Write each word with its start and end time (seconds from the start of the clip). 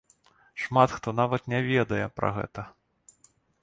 Шмат 0.61 0.89
хто 0.97 1.07
нават 1.21 1.41
не 1.55 1.59
ведае 1.69 2.03
пра 2.19 2.29
гэта. 2.41 2.61